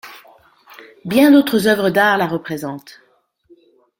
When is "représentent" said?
2.25-3.01